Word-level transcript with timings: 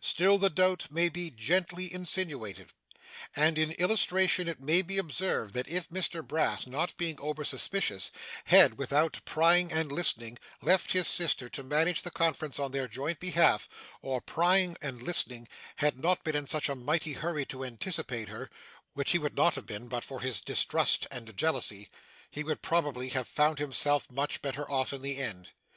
Still, 0.00 0.38
the 0.38 0.48
doubt 0.48 0.86
may 0.92 1.08
be 1.08 1.28
gently 1.28 1.92
insinuated. 1.92 2.70
And 3.34 3.58
in 3.58 3.72
illustration 3.72 4.46
it 4.46 4.60
may 4.60 4.80
be 4.80 4.96
observed, 4.96 5.54
that 5.54 5.68
if 5.68 5.88
Mr 5.88 6.24
Brass, 6.24 6.68
not 6.68 6.96
being 6.96 7.18
over 7.20 7.44
suspicious, 7.44 8.12
had, 8.44 8.78
without 8.78 9.18
prying 9.24 9.72
and 9.72 9.90
listening, 9.90 10.38
left 10.60 10.92
his 10.92 11.08
sister 11.08 11.48
to 11.48 11.64
manage 11.64 12.02
the 12.02 12.12
conference 12.12 12.60
on 12.60 12.70
their 12.70 12.86
joint 12.86 13.18
behalf, 13.18 13.68
or 14.02 14.20
prying 14.20 14.76
and 14.80 15.02
listening, 15.02 15.48
had 15.74 15.98
not 15.98 16.22
been 16.22 16.36
in 16.36 16.46
such 16.46 16.68
a 16.68 16.76
mighty 16.76 17.14
hurry 17.14 17.44
to 17.46 17.64
anticipate 17.64 18.28
her 18.28 18.50
(which 18.94 19.10
he 19.10 19.18
would 19.18 19.34
not 19.36 19.56
have 19.56 19.66
been, 19.66 19.88
but 19.88 20.04
for 20.04 20.20
his 20.20 20.40
distrust 20.40 21.08
and 21.10 21.36
jealousy), 21.36 21.88
he 22.30 22.44
would 22.44 22.62
probably 22.62 23.08
have 23.08 23.26
found 23.26 23.58
himself 23.58 24.08
much 24.12 24.40
better 24.42 24.62
off 24.70 24.92
in 24.92 25.02
the 25.02 25.16
end. 25.18 25.48